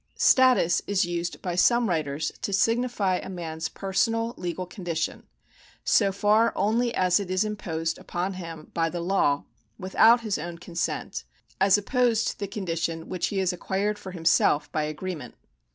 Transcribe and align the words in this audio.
Status 0.17 0.81
is 0.87 1.05
used 1.05 1.43
by 1.43 1.53
some 1.53 1.87
writers 1.87 2.31
to 2.41 2.51
signify 2.51 3.17
a 3.17 3.29
man's 3.29 3.69
personal 3.69 4.33
legal 4.35 4.65
condition, 4.65 5.27
so 5.83 6.11
far 6.11 6.51
only 6.55 6.91
as 6.95 7.19
it 7.19 7.29
is 7.29 7.43
imposed 7.45 7.99
upon 7.99 8.33
him 8.33 8.71
by 8.73 8.89
the 8.89 8.99
law 8.99 9.43
without 9.77 10.21
his 10.21 10.39
own 10.39 10.57
con 10.57 10.73
sent, 10.73 11.23
as 11.59 11.77
opposed 11.77 12.27
to 12.29 12.39
the 12.39 12.47
condition 12.47 13.09
which 13.09 13.27
he 13.27 13.37
has 13.37 13.53
acquired 13.53 13.99
for 13.99 14.09
himself 14.09 14.71
by 14.71 14.85
agreement. 14.85 15.35